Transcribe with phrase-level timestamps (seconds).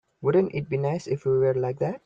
[0.21, 1.99] Wouldn't it be nice if we were like that?